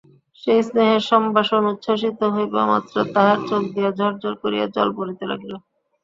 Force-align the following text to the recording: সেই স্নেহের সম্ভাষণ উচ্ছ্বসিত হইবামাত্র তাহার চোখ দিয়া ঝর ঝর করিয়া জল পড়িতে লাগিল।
সেই 0.43 0.61
স্নেহের 0.67 1.03
সম্ভাষণ 1.11 1.63
উচ্ছ্বসিত 1.73 2.19
হইবামাত্র 2.35 2.95
তাহার 3.13 3.39
চোখ 3.49 3.61
দিয়া 3.73 3.89
ঝর 3.97 4.13
ঝর 4.21 4.33
করিয়া 4.43 4.65
জল 4.75 4.89
পড়িতে 4.97 5.23
লাগিল। 5.31 5.53